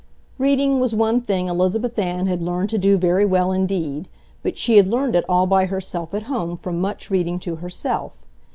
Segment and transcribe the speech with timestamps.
[0.39, 4.07] Reading was one thing Elizabeth Ann had learned to do very well indeed,
[4.41, 8.25] but she had learned it all by herself at home from much reading to herself.